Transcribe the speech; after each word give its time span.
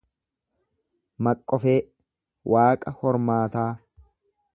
Maqqofee 1.27 1.75
waaqa 2.53 2.95
hormaataa 3.03 3.71